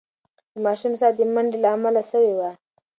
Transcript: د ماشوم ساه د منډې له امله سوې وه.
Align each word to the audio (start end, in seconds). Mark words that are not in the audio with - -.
د 0.53 0.55
ماشوم 0.65 0.93
ساه 0.99 1.13
د 1.17 1.19
منډې 1.33 1.57
له 1.63 1.69
امله 1.75 2.01
سوې 2.11 2.33
وه. 2.39 2.51